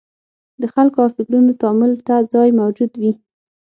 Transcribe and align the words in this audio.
د 0.61 0.63
خلکو 0.73 0.97
او 1.03 1.09
فکرونو 1.17 1.51
تامل 1.61 1.91
ته 2.07 2.15
ځای 2.33 2.49
موجود 2.61 2.91
وي. 3.01 3.11